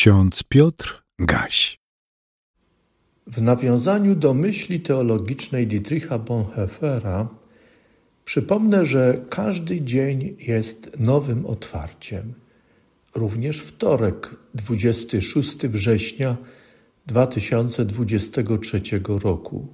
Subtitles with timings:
[0.00, 1.78] Ksiądz Piotr Gaś.
[3.26, 7.28] W nawiązaniu do myśli teologicznej Dietricha Bonhoeffera
[8.24, 12.34] przypomnę, że każdy dzień jest nowym otwarciem.
[13.14, 16.36] Również wtorek, 26 września
[17.06, 19.68] 2023 roku.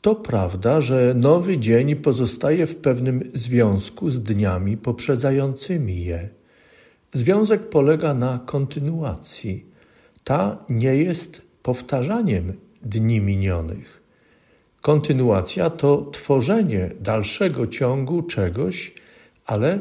[0.00, 6.35] To prawda, że nowy dzień pozostaje w pewnym związku z dniami poprzedzającymi je.
[7.16, 9.64] Związek polega na kontynuacji.
[10.24, 12.52] Ta nie jest powtarzaniem
[12.82, 14.02] dni minionych.
[14.80, 18.94] Kontynuacja to tworzenie dalszego ciągu czegoś,
[19.46, 19.78] ale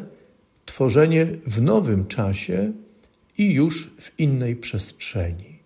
[0.66, 2.72] tworzenie w nowym czasie
[3.38, 5.60] i już w innej przestrzeni.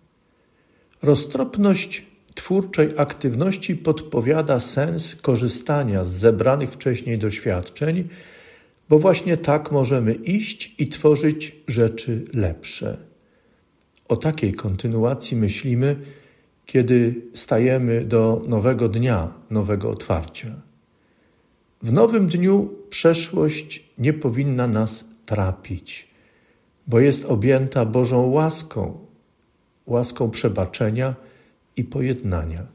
[1.02, 8.08] Roztropność twórczej aktywności podpowiada sens korzystania z zebranych wcześniej doświadczeń,
[8.90, 12.96] bo właśnie tak możemy iść i tworzyć rzeczy lepsze.
[14.08, 15.96] O takiej kontynuacji myślimy,
[16.66, 20.60] kiedy stajemy do nowego dnia, nowego otwarcia.
[21.82, 26.08] W nowym dniu przeszłość nie powinna nas trapić,
[26.86, 29.06] bo jest objęta Bożą łaską,
[29.86, 31.14] łaską przebaczenia
[31.76, 32.66] i pojednania.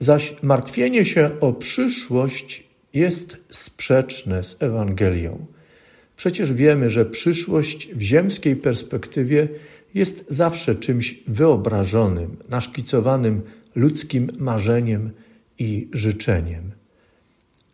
[0.00, 5.46] Zaś martwienie się o przyszłość jest sprzeczne z Ewangelią.
[6.16, 9.48] Przecież wiemy, że przyszłość w ziemskiej perspektywie
[9.94, 13.42] jest zawsze czymś wyobrażonym, naszkicowanym
[13.74, 15.10] ludzkim marzeniem
[15.58, 16.72] i życzeniem.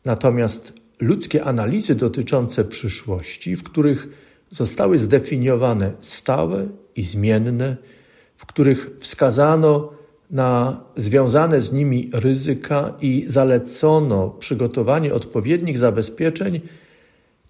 [0.05, 4.09] Natomiast ludzkie analizy dotyczące przyszłości, w których
[4.49, 7.77] zostały zdefiniowane stałe i zmienne,
[8.37, 10.00] w których wskazano
[10.31, 16.61] na związane z nimi ryzyka i zalecono przygotowanie odpowiednich zabezpieczeń,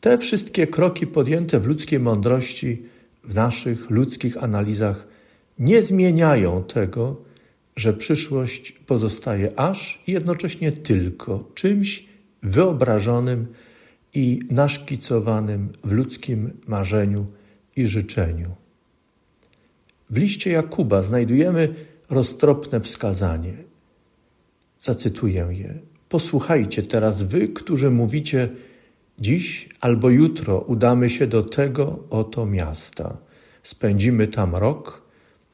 [0.01, 2.83] te wszystkie kroki podjęte w ludzkiej mądrości,
[3.25, 5.07] w naszych ludzkich analizach
[5.59, 7.17] nie zmieniają tego,
[7.77, 12.07] że przyszłość pozostaje aż i jednocześnie tylko czymś
[12.43, 13.47] wyobrażonym
[14.15, 17.27] i naszkicowanym w ludzkim marzeniu
[17.77, 18.51] i życzeniu.
[20.11, 21.75] W liście Jakuba znajdujemy
[22.11, 23.55] roztropne wskazanie.
[24.81, 25.75] Zacytuję je.
[26.09, 28.49] Posłuchajcie teraz wy, którzy mówicie,
[29.19, 33.17] dziś albo jutro udamy się do tego oto miasta.
[33.63, 35.03] Spędzimy tam rok,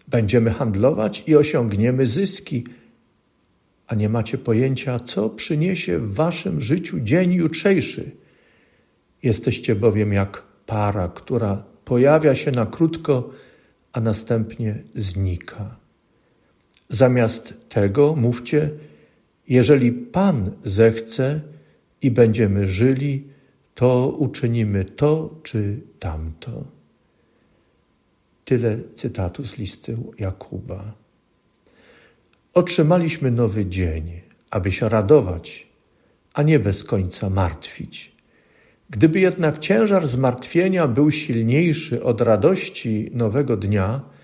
[0.09, 2.65] będziemy handlować i osiągniemy zyski,
[3.87, 8.11] a nie macie pojęcia, co przyniesie w waszym życiu dzień jutrzejszy.
[9.23, 13.31] Jesteście bowiem jak para, która pojawia się na krótko,
[13.93, 15.86] a następnie znika.
[16.97, 18.71] Zamiast tego mówcie,
[19.49, 21.41] jeżeli Pan zechce
[22.03, 23.29] i będziemy żyli,
[23.75, 26.65] to uczynimy to czy tamto.
[28.45, 30.95] Tyle cytatu z listy Jakuba.
[32.55, 34.21] Otrzymaliśmy nowy dzień,
[34.51, 35.67] aby się radować,
[36.35, 38.17] a nie bez końca martwić.
[38.91, 44.16] Gdyby jednak ciężar zmartwienia był silniejszy od radości nowego dnia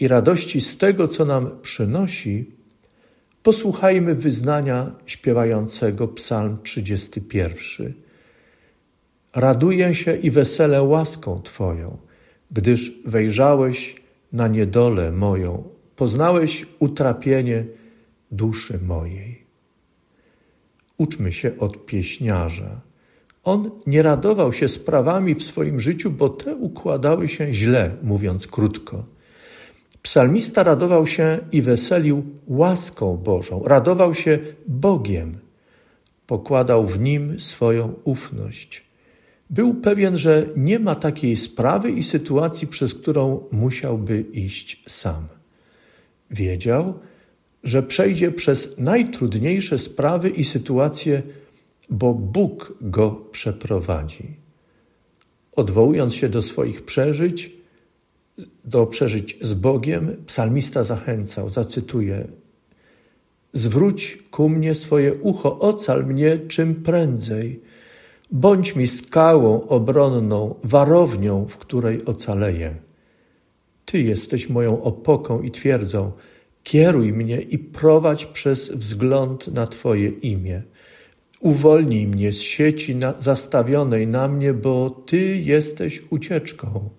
[0.00, 2.50] i radości z tego, co nam przynosi,
[3.42, 7.94] posłuchajmy wyznania śpiewającego Psalm 31.
[9.34, 11.98] Raduję się i weselę łaską Twoją,
[12.50, 13.96] gdyż wejrzałeś
[14.32, 17.64] na niedolę moją, poznałeś utrapienie
[18.30, 19.44] duszy mojej.
[20.98, 22.88] Uczmy się od pieśniarza
[23.48, 29.04] on nie radował się sprawami w swoim życiu, bo te układały się źle, mówiąc krótko.
[30.02, 35.38] Psalmista radował się i weselił łaską Bożą, radował się Bogiem,
[36.26, 38.84] pokładał w nim swoją ufność.
[39.50, 45.28] Był pewien, że nie ma takiej sprawy i sytuacji, przez którą musiałby iść sam.
[46.30, 46.94] Wiedział,
[47.64, 51.22] że przejdzie przez najtrudniejsze sprawy i sytuacje
[51.90, 54.36] bo Bóg go przeprowadzi.
[55.56, 57.50] Odwołując się do swoich przeżyć,
[58.64, 62.28] do przeżyć z Bogiem, psalmista zachęcał, zacytuję:
[63.52, 67.62] Zwróć ku mnie swoje ucho, ocal mnie czym prędzej.
[68.30, 72.74] Bądź mi skałą obronną, warownią, w której ocaleję.
[73.84, 76.12] Ty jesteś moją opoką i twierdzą.
[76.62, 80.62] Kieruj mnie i prowadź przez wzgląd na Twoje imię.
[81.40, 86.90] Uwolnij mnie z sieci na, zastawionej na mnie, bo Ty jesteś ucieczką.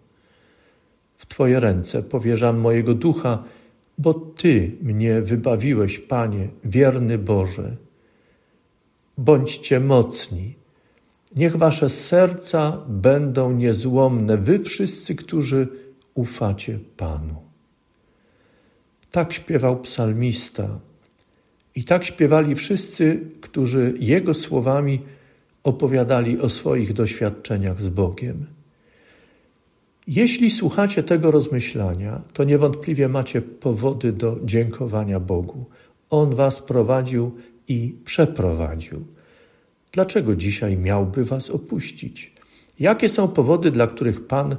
[1.30, 3.44] Twoje ręce powierzam mojego ducha,
[3.98, 7.76] bo Ty mnie wybawiłeś, Panie, wierny Boże.
[9.18, 10.56] Bądźcie mocni.
[11.36, 15.68] Niech Wasze serca będą niezłomne, Wy wszyscy, którzy
[16.14, 17.36] ufacie Panu.
[19.12, 20.80] Tak śpiewał psalmista
[21.76, 25.02] i tak śpiewali wszyscy, którzy jego słowami
[25.64, 28.59] opowiadali o swoich doświadczeniach z Bogiem.
[30.12, 35.66] Jeśli słuchacie tego rozmyślania, to niewątpliwie macie powody do dziękowania Bogu.
[36.10, 37.32] On was prowadził
[37.68, 39.06] i przeprowadził.
[39.92, 42.34] Dlaczego dzisiaj miałby was opuścić?
[42.80, 44.56] Jakie są powody, dla których Pan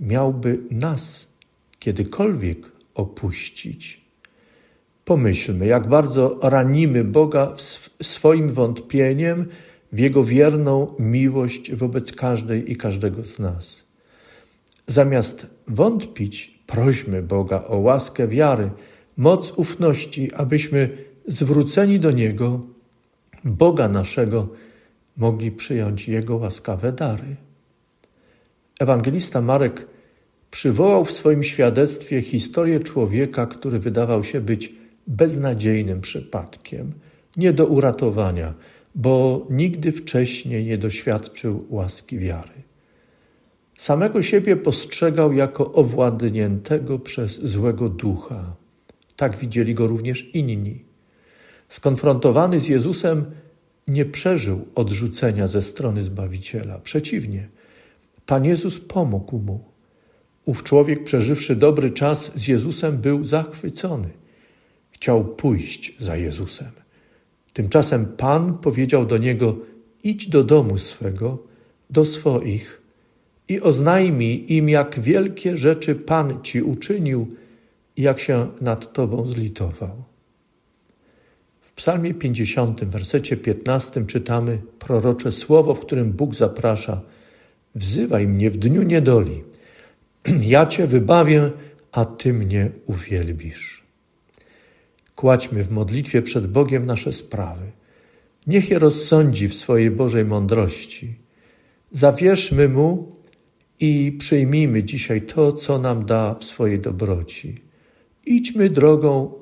[0.00, 1.28] miałby nas
[1.78, 4.04] kiedykolwiek opuścić?
[5.04, 7.54] Pomyślmy, jak bardzo ranimy Boga
[8.02, 9.48] swoim wątpieniem
[9.92, 13.89] w Jego wierną miłość wobec każdej i każdego z nas.
[14.90, 18.70] Zamiast wątpić, prośmy Boga o łaskę wiary,
[19.16, 20.90] moc ufności, abyśmy
[21.26, 22.60] zwróceni do Niego,
[23.44, 24.48] Boga naszego,
[25.16, 27.36] mogli przyjąć Jego łaskawe dary.
[28.80, 29.86] Ewangelista Marek
[30.50, 34.72] przywołał w swoim świadectwie historię człowieka, który wydawał się być
[35.06, 36.92] beznadziejnym przypadkiem,
[37.36, 38.54] nie do uratowania,
[38.94, 42.69] bo nigdy wcześniej nie doświadczył łaski wiary.
[43.80, 48.56] Samego siebie postrzegał jako owładniętego przez złego ducha.
[49.16, 50.84] Tak widzieli go również inni.
[51.68, 53.24] Skonfrontowany z Jezusem,
[53.88, 56.78] nie przeżył odrzucenia ze strony Zbawiciela.
[56.78, 57.48] Przeciwnie,
[58.26, 59.64] Pan Jezus pomógł mu.
[60.46, 64.08] Ów człowiek, przeżywszy dobry czas z Jezusem, był zachwycony.
[64.90, 66.70] Chciał pójść za Jezusem.
[67.52, 69.56] Tymczasem Pan powiedział do niego:
[70.04, 71.38] Idź do domu swego,
[71.90, 72.79] do swoich
[73.50, 77.36] i oznajmij im, jak wielkie rzeczy Pan ci uczynił
[77.96, 80.04] i jak się nad tobą zlitował.
[81.60, 87.00] W Psalmie 50, wersecie 15 czytamy prorocze słowo, w którym Bóg zaprasza:
[87.74, 89.42] Wzywaj mnie w dniu niedoli.
[90.40, 91.50] Ja cię wybawię,
[91.92, 93.82] a ty mnie uwielbisz.
[95.16, 97.66] Kładźmy w modlitwie przed Bogiem nasze sprawy.
[98.46, 101.14] Niech je rozsądzi w swojej Bożej mądrości.
[101.92, 103.19] Zawierzmy Mu
[103.80, 107.54] i przyjmijmy dzisiaj to, co nam da w swojej dobroci.
[108.26, 109.32] Idźmy drogą,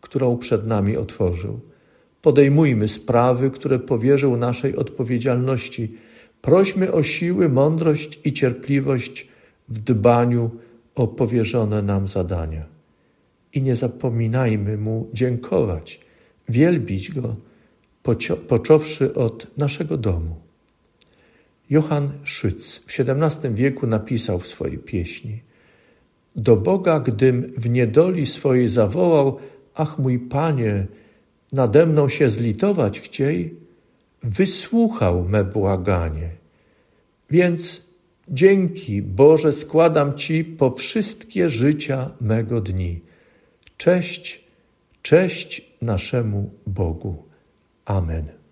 [0.00, 1.60] którą przed nami otworzył.
[2.22, 5.94] Podejmujmy sprawy, które powierzył naszej odpowiedzialności.
[6.40, 9.28] Prośmy o siły, mądrość i cierpliwość
[9.68, 10.50] w dbaniu
[10.94, 12.66] o powierzone nam zadania
[13.52, 16.00] i nie zapominajmy Mu dziękować,
[16.48, 17.36] wielbić Go,
[18.48, 20.45] począwszy od naszego domu.
[21.70, 25.42] Johann Schütz w XVII wieku napisał w swojej pieśni
[26.36, 29.38] Do Boga, gdym w niedoli swojej zawołał,
[29.74, 30.86] ach mój Panie,
[31.52, 33.54] nade mną się zlitować chciej,
[34.22, 36.30] wysłuchał me błaganie.
[37.30, 37.82] Więc
[38.28, 43.00] dzięki Boże składam Ci po wszystkie życia mego dni.
[43.76, 44.44] Cześć,
[45.02, 47.22] cześć naszemu Bogu.
[47.84, 48.45] Amen.